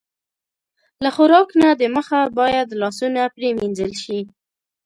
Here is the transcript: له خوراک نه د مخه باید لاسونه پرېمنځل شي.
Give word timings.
له 1.03 1.09
خوراک 1.15 1.49
نه 1.61 1.69
د 1.81 1.83
مخه 1.95 2.19
باید 2.39 2.67
لاسونه 2.81 3.21
پرېمنځل 3.35 3.91
شي. 4.03 4.19